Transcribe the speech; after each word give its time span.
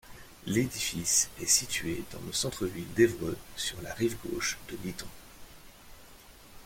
L'édifice 0.47 1.29
est 1.39 1.45
situé 1.45 2.03
dans 2.11 2.21
le 2.25 2.33
centre-ville 2.33 2.91
d'Évreux, 2.95 3.37
sur 3.55 3.79
la 3.83 3.93
rive 3.93 4.17
gauche 4.25 4.57
de 4.69 4.77
l'Iton. 4.83 5.05